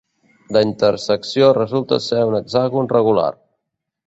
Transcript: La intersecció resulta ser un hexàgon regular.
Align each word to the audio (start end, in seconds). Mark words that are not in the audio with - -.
La 0.55 0.61
intersecció 0.67 1.51
resulta 1.59 2.01
ser 2.07 2.25
un 2.31 2.39
hexàgon 2.41 2.91
regular. 2.97 3.29